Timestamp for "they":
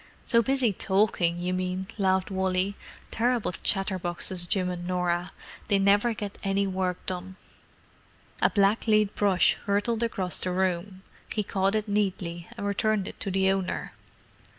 5.67-5.77